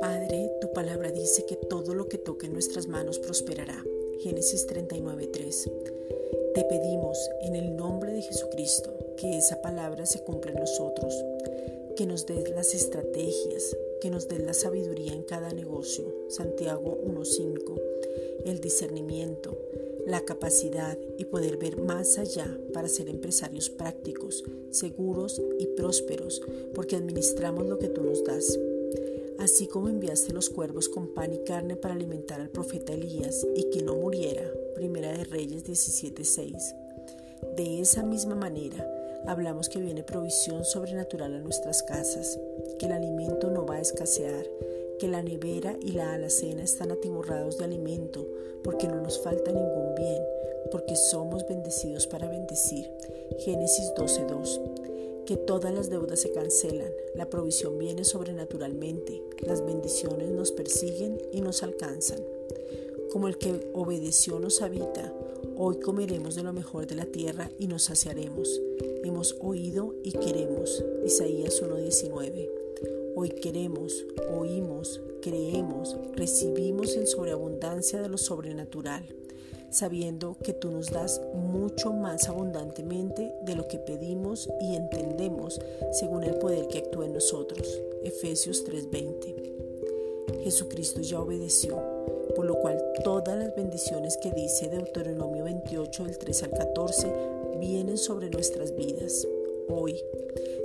Padre, 0.00 0.50
tu 0.60 0.72
palabra 0.72 1.10
dice 1.10 1.44
que 1.44 1.56
todo 1.56 1.94
lo 1.94 2.08
que 2.08 2.16
toque 2.18 2.46
en 2.46 2.54
nuestras 2.54 2.88
manos 2.88 3.18
prosperará. 3.18 3.84
Génesis 4.20 4.66
39:3. 4.66 5.70
Te 6.54 6.64
pedimos 6.64 7.18
en 7.42 7.56
el 7.56 7.76
nombre 7.76 8.12
de 8.12 8.22
Jesucristo 8.22 8.96
que 9.16 9.36
esa 9.36 9.60
palabra 9.60 10.06
se 10.06 10.20
cumpla 10.20 10.52
en 10.52 10.60
nosotros, 10.60 11.14
que 11.96 12.06
nos 12.06 12.24
des 12.26 12.50
las 12.50 12.74
estrategias, 12.74 13.76
que 14.00 14.10
nos 14.10 14.28
des 14.28 14.42
la 14.42 14.54
sabiduría 14.54 15.12
en 15.12 15.22
cada 15.22 15.52
negocio. 15.52 16.14
Santiago 16.28 16.98
1:5. 17.04 17.78
El 18.46 18.60
discernimiento, 18.60 19.58
la 20.06 20.20
capacidad 20.24 20.98
y 21.18 21.24
poder 21.26 21.56
ver 21.56 21.78
más 21.78 22.18
allá 22.18 22.46
para 22.72 22.88
ser 22.88 23.08
empresarios 23.08 23.70
prácticos, 23.70 24.44
seguros 24.70 25.40
y 25.58 25.66
prósperos, 25.66 26.42
porque 26.74 26.96
administramos 26.96 27.66
lo 27.66 27.78
que 27.78 27.88
tú 27.88 28.02
nos 28.02 28.24
das. 28.24 28.58
Así 29.38 29.66
como 29.66 29.88
enviaste 29.88 30.32
los 30.32 30.50
cuervos 30.50 30.88
con 30.88 31.08
pan 31.14 31.32
y 31.32 31.38
carne 31.38 31.76
para 31.76 31.94
alimentar 31.94 32.40
al 32.40 32.50
profeta 32.50 32.92
Elías 32.92 33.46
y 33.56 33.70
que 33.70 33.82
no 33.82 33.94
muriera, 33.96 34.48
Primera 34.74 35.12
de 35.12 35.24
Reyes 35.24 35.64
17:6. 35.64 36.74
De 37.56 37.80
esa 37.80 38.02
misma 38.02 38.34
manera, 38.34 38.86
hablamos 39.26 39.68
que 39.68 39.80
viene 39.80 40.02
provisión 40.02 40.64
sobrenatural 40.64 41.34
a 41.34 41.40
nuestras 41.40 41.82
casas, 41.82 42.38
que 42.78 42.86
el 42.86 42.92
alimento 42.92 43.50
no 43.50 43.66
va 43.66 43.76
a 43.76 43.80
escasear, 43.80 44.46
que 44.98 45.08
la 45.08 45.22
nevera 45.22 45.76
y 45.82 45.92
la 45.92 46.14
alacena 46.14 46.62
están 46.62 46.92
atiborrados 46.92 47.58
de 47.58 47.64
alimento, 47.64 48.26
porque 48.62 48.86
no 48.86 49.00
nos 49.00 49.20
falta 49.20 49.50
ningún 49.50 49.81
bien, 49.96 50.22
porque 50.70 50.96
somos 50.96 51.46
bendecidos 51.46 52.06
para 52.06 52.28
bendecir. 52.28 52.90
Génesis 53.38 53.92
12:2. 53.96 54.60
Que 55.26 55.36
todas 55.36 55.72
las 55.72 55.88
deudas 55.88 56.20
se 56.20 56.32
cancelan, 56.32 56.90
la 57.14 57.30
provisión 57.30 57.78
viene 57.78 58.04
sobrenaturalmente, 58.04 59.22
las 59.46 59.64
bendiciones 59.64 60.30
nos 60.30 60.50
persiguen 60.52 61.18
y 61.30 61.40
nos 61.40 61.62
alcanzan. 61.62 62.18
Como 63.12 63.28
el 63.28 63.38
que 63.38 63.70
obedeció 63.72 64.40
nos 64.40 64.62
habita, 64.62 65.12
hoy 65.56 65.78
comeremos 65.80 66.34
de 66.34 66.42
lo 66.42 66.52
mejor 66.52 66.86
de 66.86 66.96
la 66.96 67.06
tierra 67.06 67.50
y 67.58 67.66
nos 67.66 67.84
saciaremos. 67.84 68.60
Hemos 69.04 69.36
oído 69.40 69.94
y 70.02 70.12
queremos. 70.12 70.84
Isaías 71.04 71.60
1:19. 71.62 72.50
Hoy 73.14 73.28
queremos, 73.28 74.06
oímos, 74.34 75.02
creemos, 75.20 75.96
recibimos 76.14 76.96
en 76.96 77.06
sobreabundancia 77.06 78.00
de 78.00 78.08
lo 78.08 78.16
sobrenatural, 78.16 79.04
sabiendo 79.72 80.36
que 80.42 80.52
tú 80.52 80.70
nos 80.70 80.90
das 80.90 81.20
mucho 81.34 81.92
más 81.92 82.28
abundantemente 82.28 83.34
de 83.42 83.56
lo 83.56 83.66
que 83.66 83.78
pedimos 83.78 84.48
y 84.60 84.76
entendemos 84.76 85.60
según 85.92 86.24
el 86.24 86.36
poder 86.36 86.68
que 86.68 86.78
actúa 86.78 87.06
en 87.06 87.14
nosotros. 87.14 87.80
Efesios 88.04 88.64
3:20. 88.64 90.42
Jesucristo 90.44 91.00
ya 91.00 91.20
obedeció, 91.20 91.82
por 92.36 92.44
lo 92.44 92.56
cual 92.60 92.82
todas 93.02 93.38
las 93.38 93.54
bendiciones 93.54 94.16
que 94.16 94.30
dice 94.30 94.68
Deuteronomio 94.68 95.44
28 95.44 96.04
del 96.04 96.18
3 96.18 96.42
al 96.44 96.50
14 96.50 97.12
vienen 97.58 97.98
sobre 97.98 98.28
nuestras 98.30 98.74
vidas. 98.74 99.26
Hoy 99.68 99.96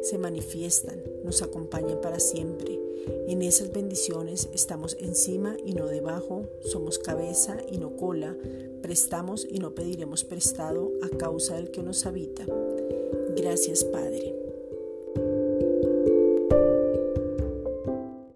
se 0.02 0.18
manifiestan, 0.18 1.02
nos 1.24 1.42
acompañan 1.42 2.02
para 2.02 2.20
siempre. 2.20 2.87
En 3.28 3.42
esas 3.42 3.72
bendiciones 3.72 4.50
estamos 4.54 4.96
encima 5.00 5.58
y 5.66 5.74
no 5.74 5.88
debajo, 5.88 6.44
somos 6.62 7.00
cabeza 7.00 7.58
y 7.70 7.78
no 7.78 7.96
cola, 7.96 8.36
prestamos 8.82 9.46
y 9.50 9.60
no 9.60 9.76
pediremos 9.76 10.24
prestado 10.24 10.92
a 11.02 11.10
causa 11.18 11.56
del 11.56 11.72
que 11.72 11.84
nos 11.84 12.06
habita. 12.06 12.46
Gracias 13.36 13.84
Padre. 13.84 14.37